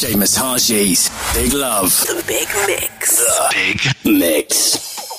[0.00, 1.90] Seamus Haji's Big Love.
[2.06, 3.18] The Big Mix.
[3.18, 5.09] The Big Mix.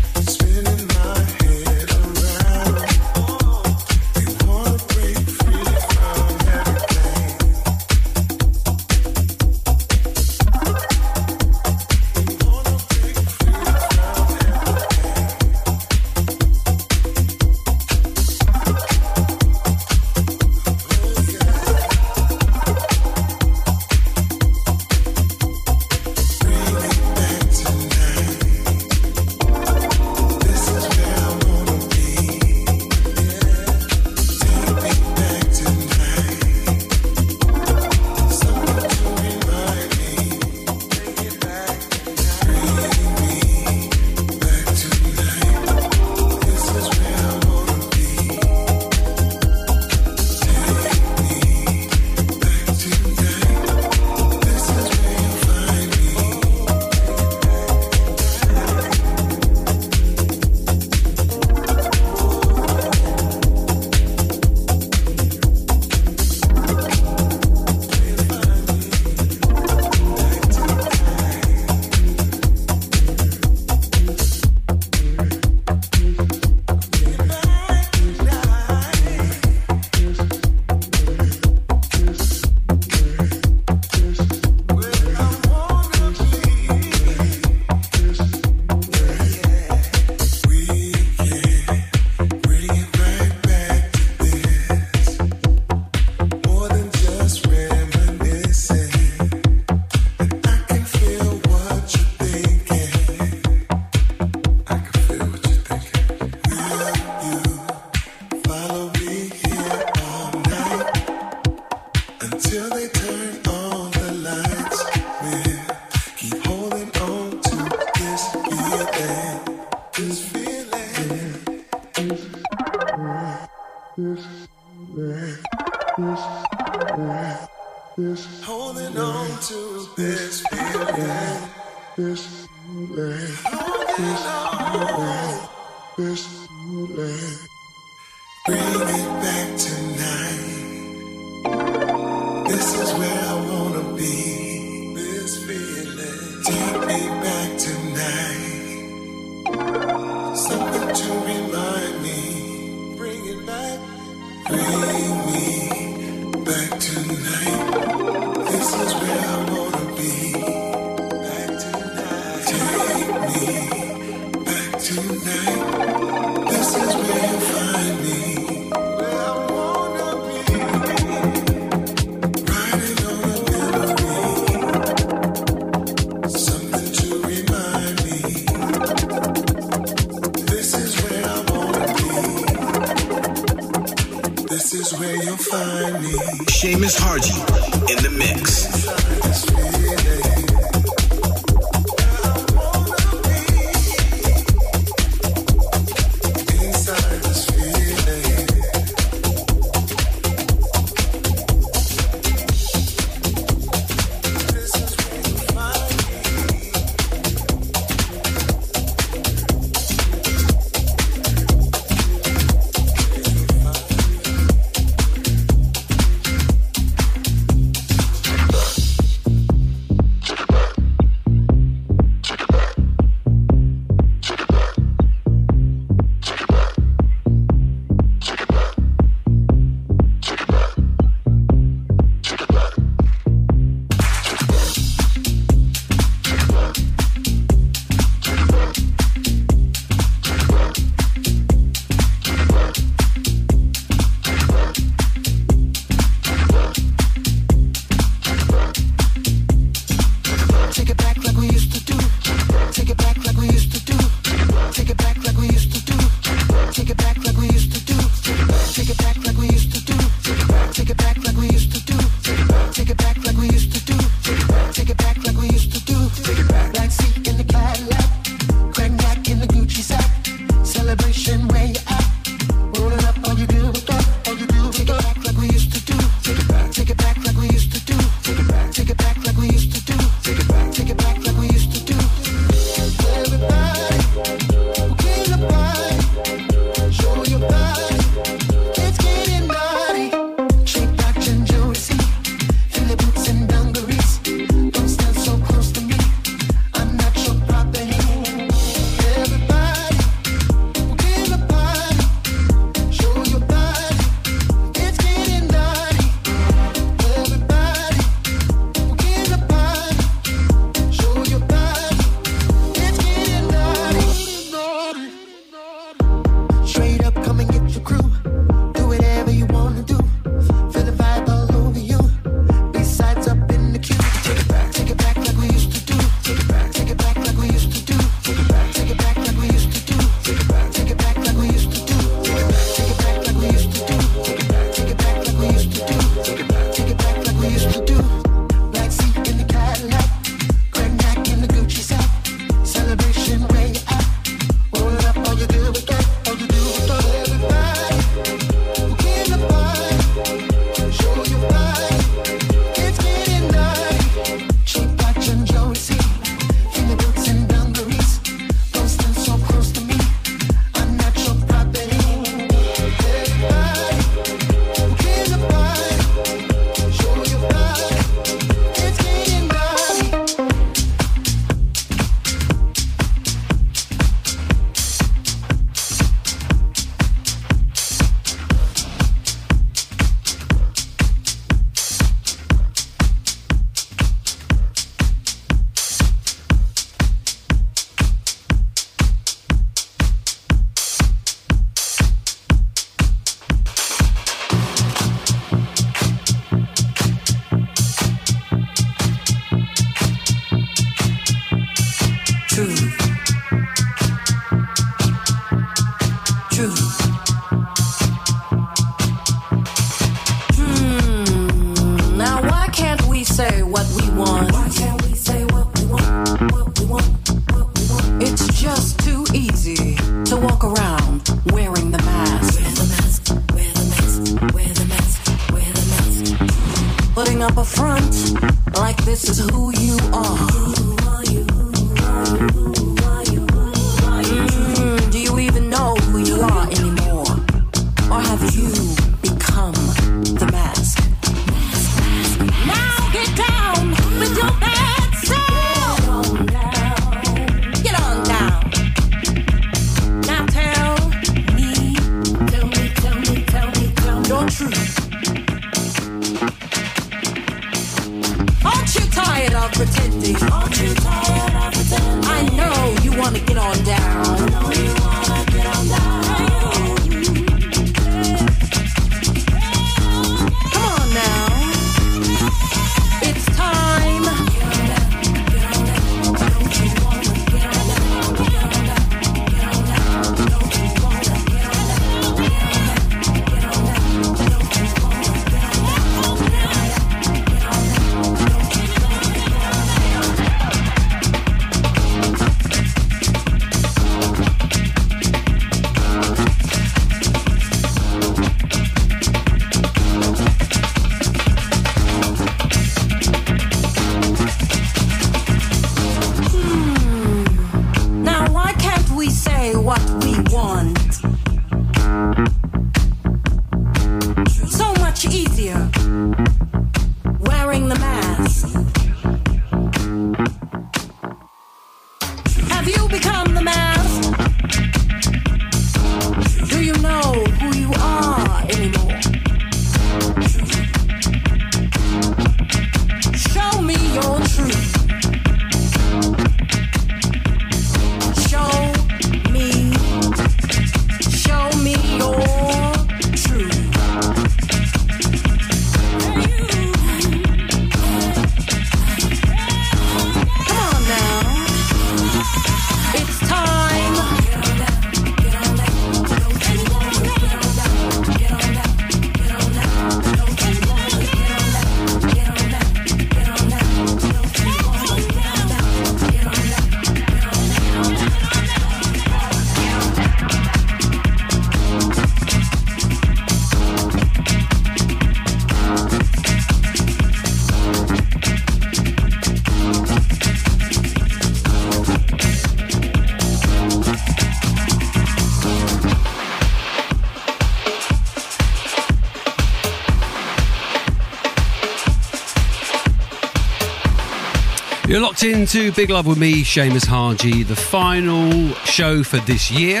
[595.44, 600.00] Into Big Love with me, Seamus Haji, the final show for this year.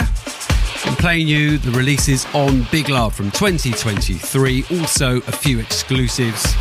[0.86, 6.54] I'm playing you the releases on Big Love from 2023, also a few exclusives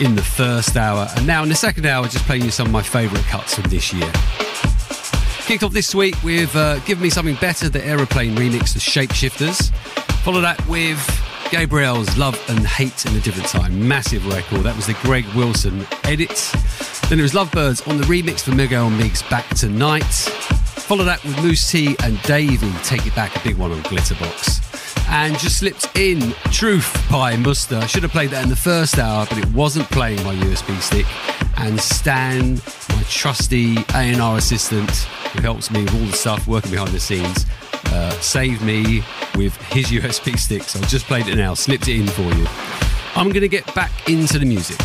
[0.00, 2.72] in the first hour, and now in the second hour, just playing you some of
[2.72, 4.10] my favourite cuts from this year.
[5.46, 9.70] Kicked off this week with uh, Give Me Something Better, the Aeroplane remix, The Shapeshifters.
[10.22, 10.98] Follow that with
[11.50, 14.64] Gabriels Love and Hate in a Different Time, massive record.
[14.64, 16.52] That was the Greg Wilson edit.
[17.08, 20.02] Then it was Lovebirds on the remix for Miguel Migs Back Tonight.
[20.04, 25.08] Follow that with Mousse T and Davey, Take It Back, a big one on Glitterbox.
[25.08, 27.78] And just slipped in Truth by Musta.
[27.78, 30.78] I should have played that in the first hour, but it wasn't playing my USB
[30.82, 31.06] stick.
[31.56, 32.56] And Stan,
[32.90, 37.46] my trusty A&R assistant, who helps me with all the stuff working behind the scenes,
[37.86, 39.02] uh, saved me
[39.34, 40.64] with his USB stick.
[40.64, 42.46] So I just played it now, slipped it in for you.
[43.14, 44.76] I'm going to get back into the music.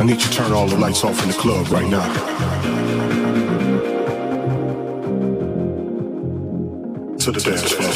[0.00, 2.06] I need you to turn all the lights off in the club right now.
[7.18, 7.90] To the dance floor.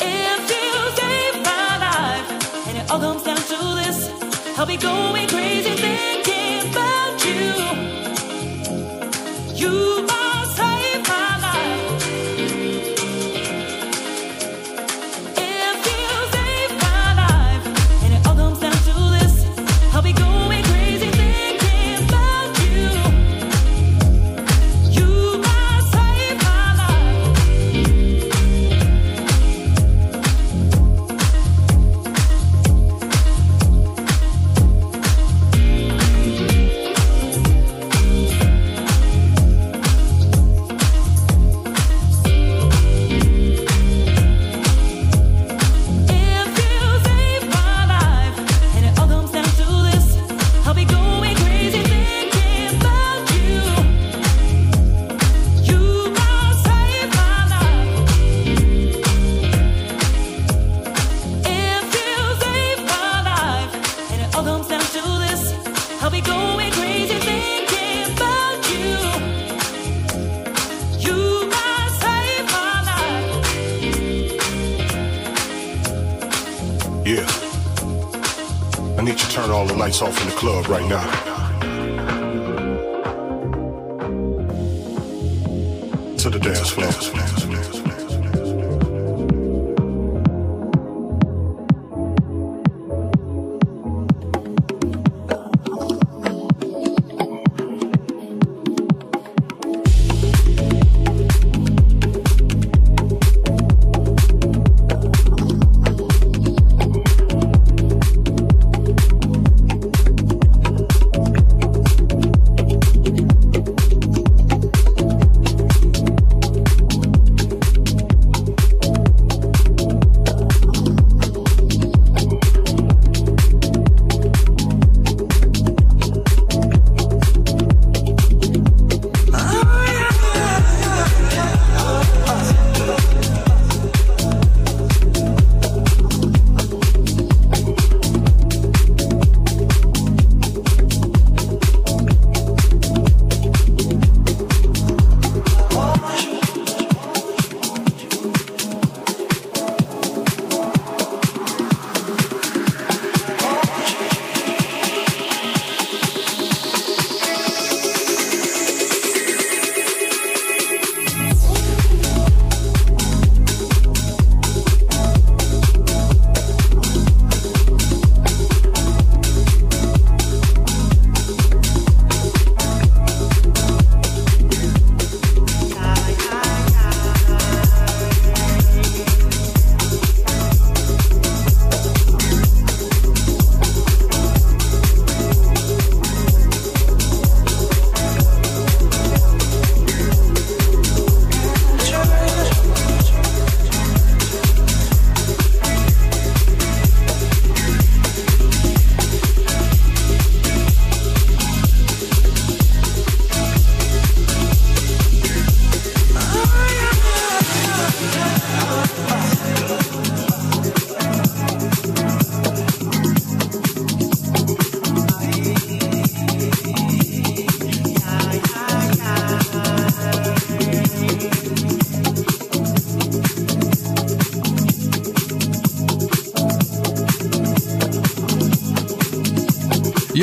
[0.00, 4.10] If you save my life and it all comes down to this,
[4.58, 5.69] I'll be going crazy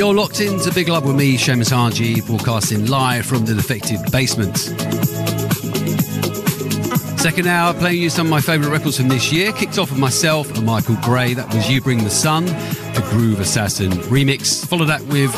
[0.08, 4.56] You're locked into Big Love with me, Seamus Haji, broadcasting live from the Defected Basement.
[7.20, 9.52] Second hour, playing you some of my favourite records from this year.
[9.52, 11.34] Kicked off with myself and Michael Gray.
[11.34, 14.66] That was You Bring the Sun, the Groove Assassin remix.
[14.66, 15.34] Followed that with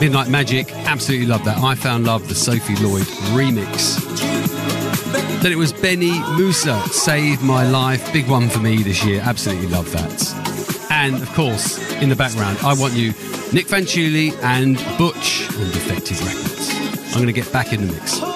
[0.00, 0.70] Midnight Magic.
[0.86, 1.58] Absolutely love that.
[1.58, 3.98] I Found Love, the Sophie Lloyd remix.
[5.42, 8.12] Then it was Benny Musa, Save My Life.
[8.12, 9.22] Big one for me this year.
[9.24, 10.88] Absolutely love that.
[10.88, 13.12] And of course, in the background, I want you,
[13.54, 16.70] Nic Fanciulli and Butch on Defected Records.
[17.14, 18.33] I'm going to get back in the mix.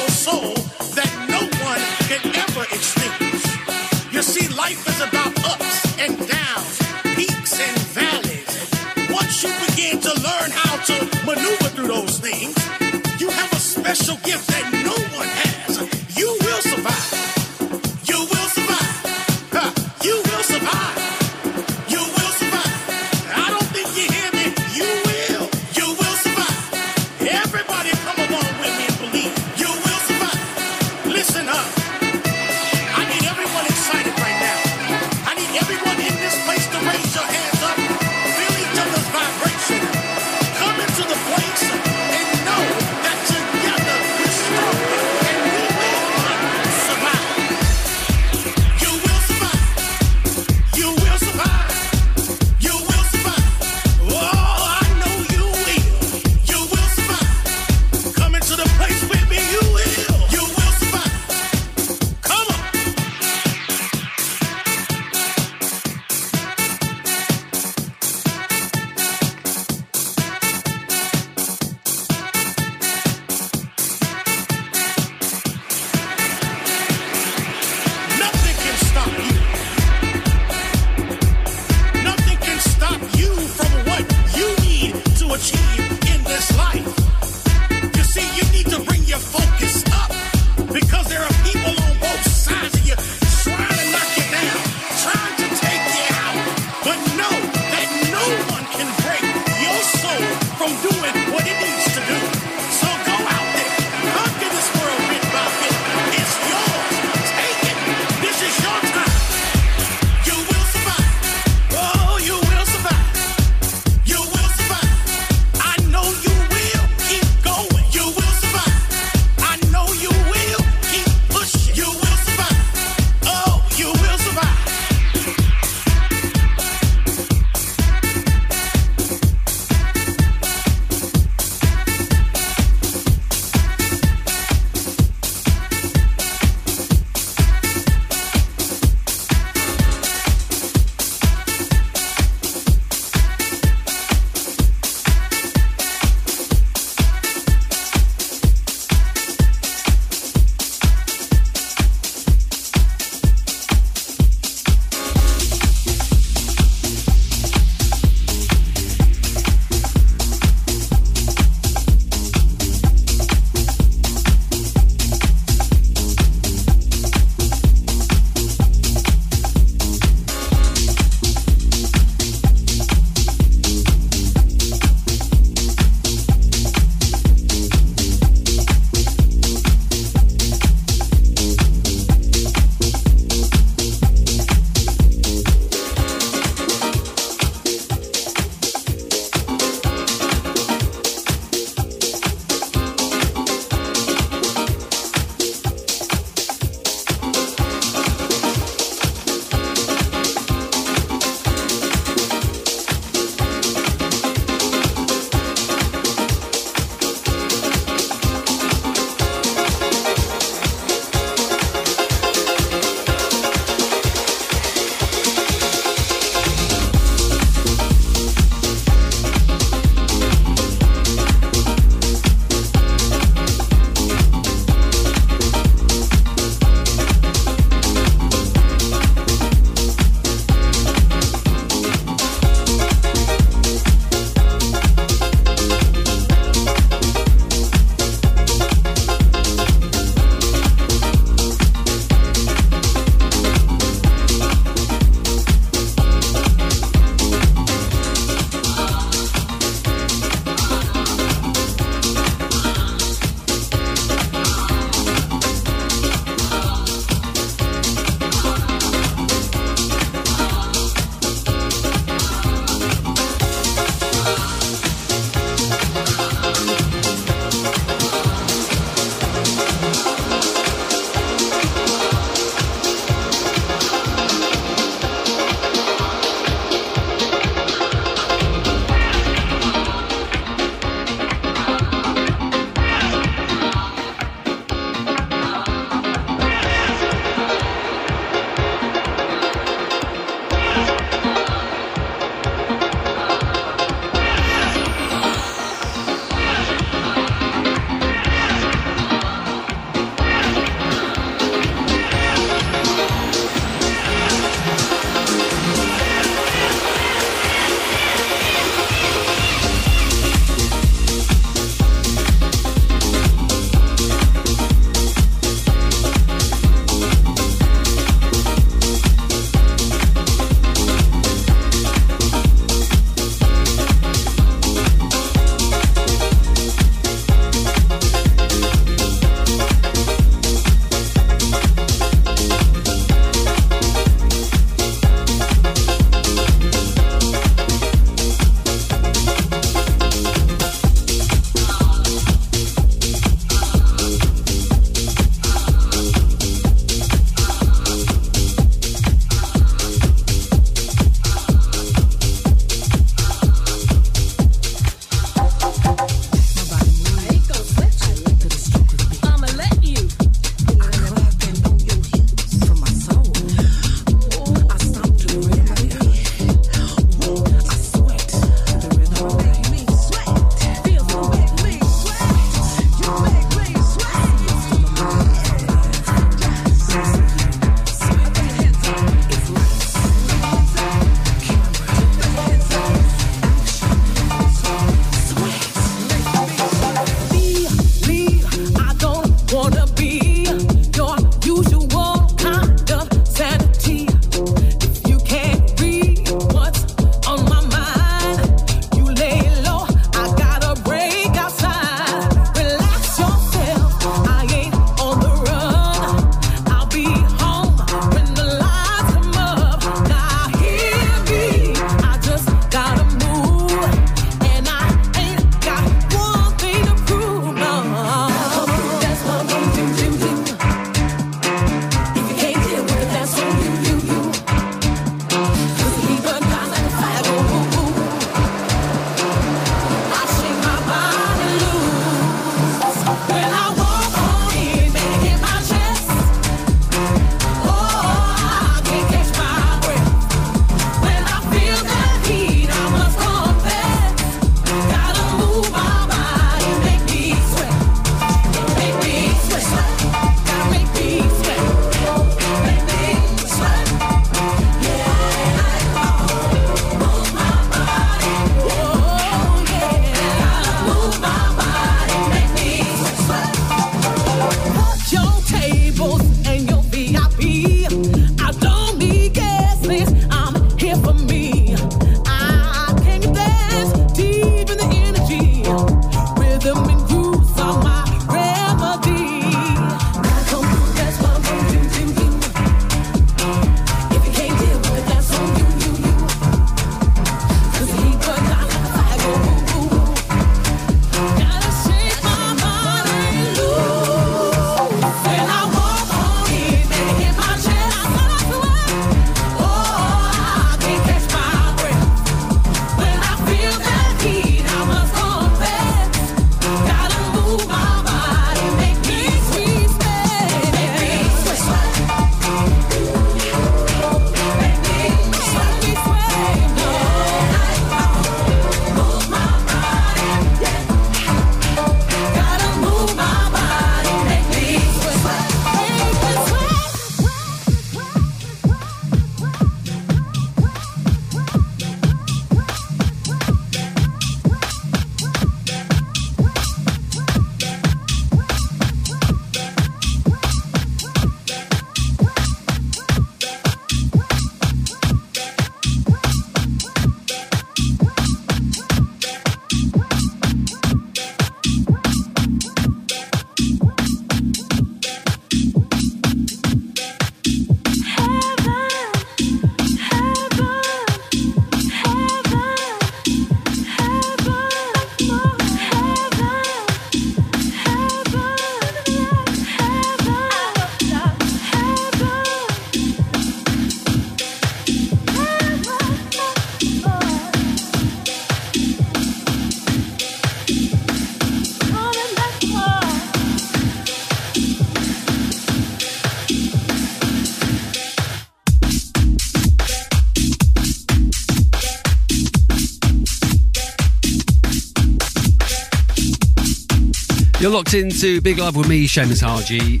[597.72, 600.00] locked into Big Love with me, Seamus Haji,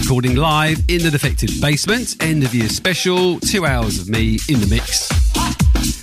[0.00, 4.58] recording live in the Defected Basement, end of year special, two hours of me in
[4.58, 5.08] the mix.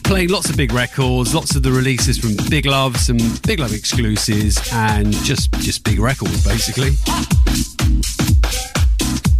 [0.03, 3.73] Playing lots of big records, lots of the releases from Big Love, some Big Love
[3.73, 6.91] exclusives, and just, just big records basically.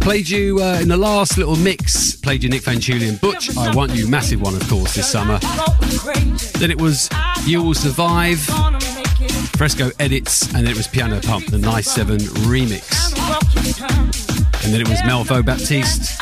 [0.00, 3.74] Played you uh, in the last little mix, played you Nick Van and Butch, I
[3.74, 5.38] Want You, massive one of course this summer.
[6.58, 7.08] Then it was
[7.46, 8.46] You Will Survive.
[9.60, 12.16] Fresco edits, and then it was Piano Pump, the Nice 7
[12.48, 13.12] remix.
[14.64, 16.18] And then it was Melvo Baptiste.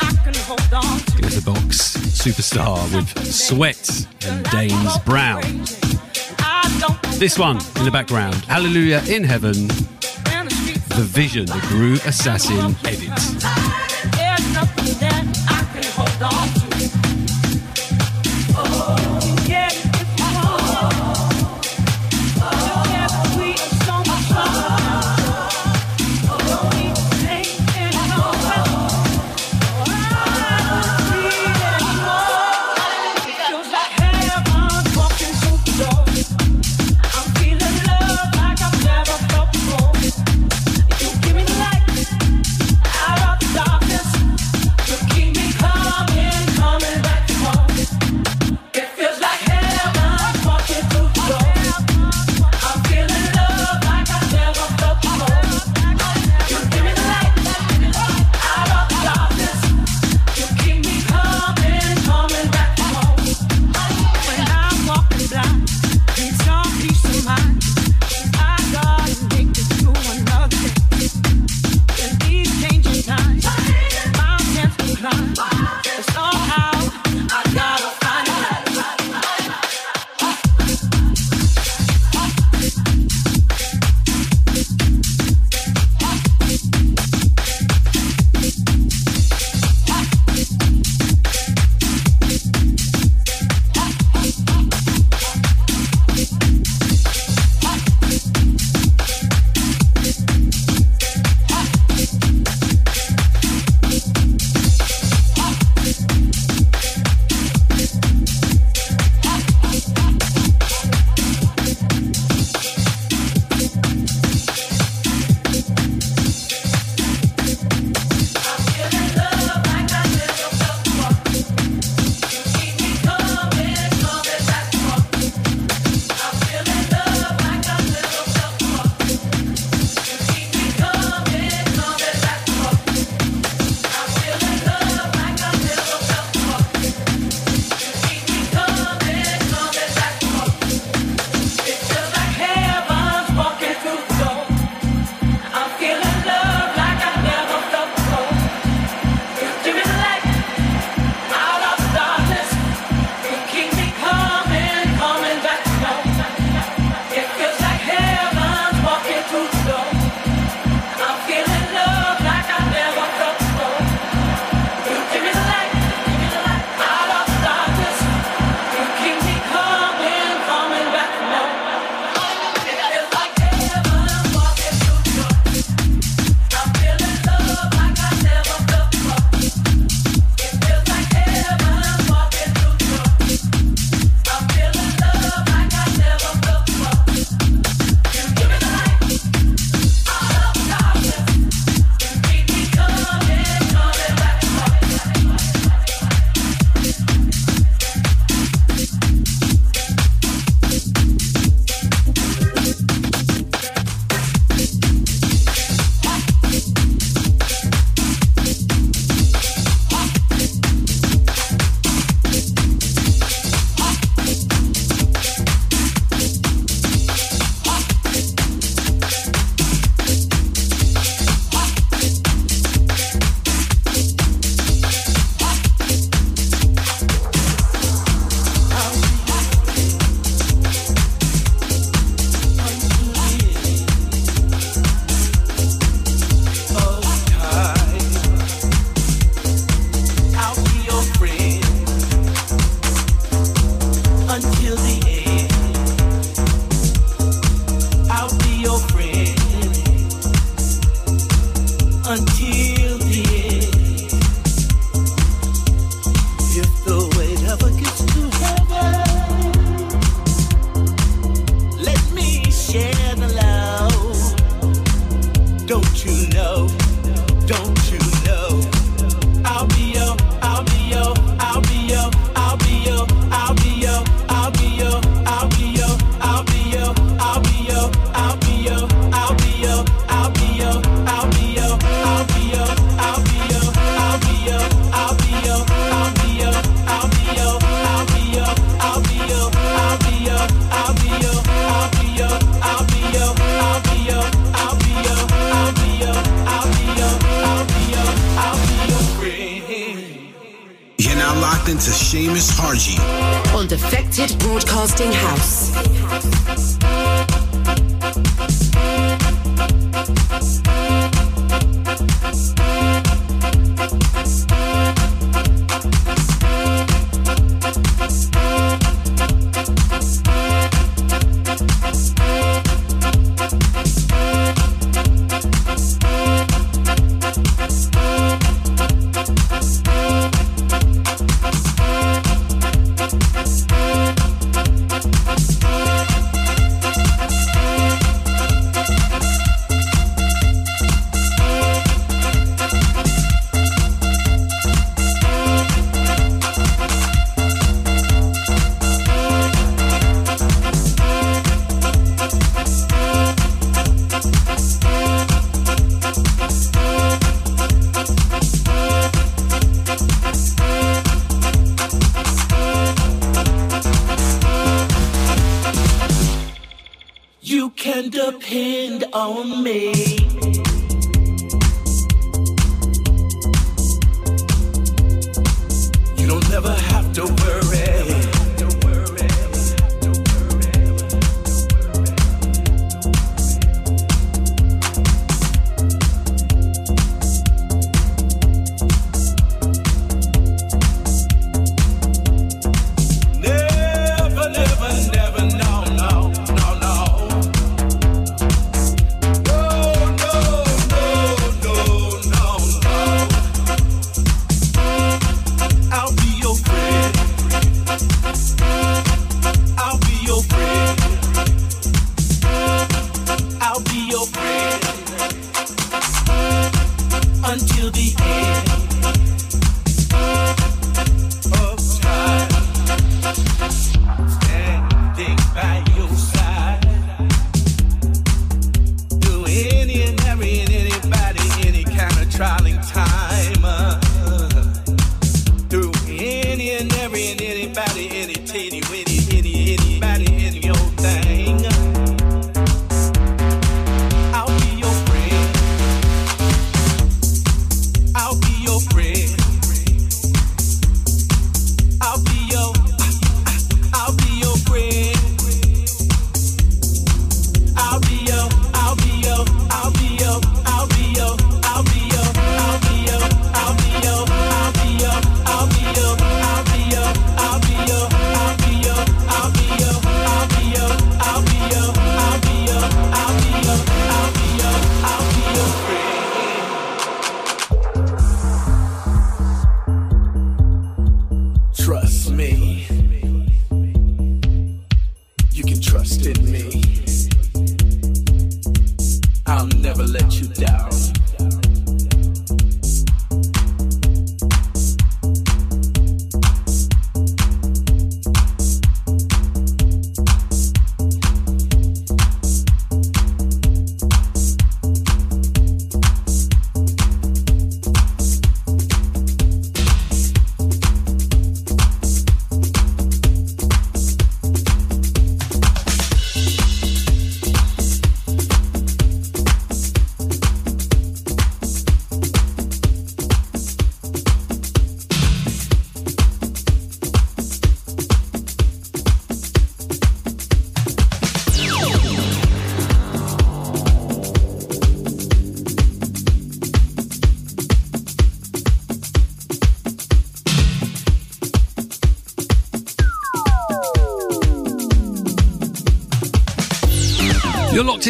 [1.21, 1.95] Get the box.
[1.95, 5.41] Superstar with Sweat and Danes Brown.
[7.17, 13.07] This one in the background, Hallelujah in Heaven, The Vision, the Groove Assassin edit.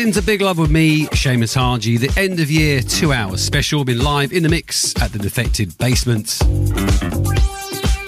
[0.09, 1.97] Into to Big Love with me, Seamus Haji.
[1.97, 5.77] The end of year two hours special, been live in the mix at the Defected
[5.77, 6.39] Basement.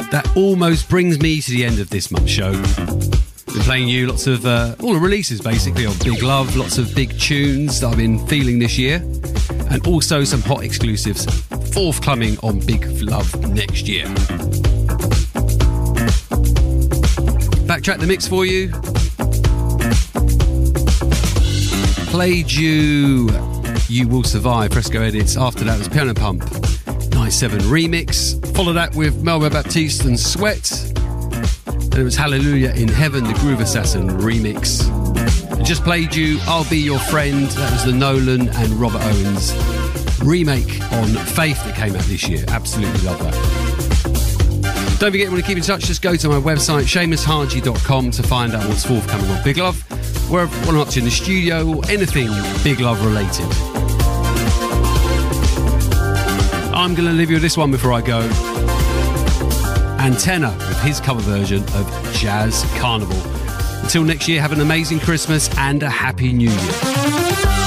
[0.09, 2.53] That almost brings me to the end of this month's show.
[2.53, 6.95] Been playing you lots of uh, all the releases basically on Big Love, lots of
[6.95, 8.95] big tunes that I've been feeling this year,
[9.69, 11.25] and also some hot exclusives
[11.71, 14.05] forthcoming on Big Love next year.
[17.67, 18.71] Backtrack the mix for you.
[22.21, 23.31] Played you
[23.87, 25.35] You Will Survive, Fresco Edits.
[25.35, 26.43] After that was Piano Pump,
[27.15, 28.37] Night 7 remix.
[28.55, 30.71] Followed that with Melvo Baptiste and Sweat.
[31.65, 34.87] And it was Hallelujah in Heaven, the Groove Assassin remix.
[35.59, 37.47] I just played you I'll Be Your Friend.
[37.47, 39.51] That was the Nolan and Robert Owens
[40.21, 42.45] remake on Faith that came out this year.
[42.49, 43.61] Absolutely love that.
[44.99, 48.53] Don't forget, want to keep in touch, just go to my website, seamushaji.com to find
[48.53, 49.83] out what's forthcoming on Big Love,
[50.31, 52.29] I'm up in the studio, or anything
[52.63, 53.45] Big Love related.
[56.73, 58.21] I'm going to leave you with this one before I go.
[59.99, 63.17] Antenna with his cover version of Jazz Carnival.
[63.83, 67.60] Until next year, have an amazing Christmas and a Happy New Year.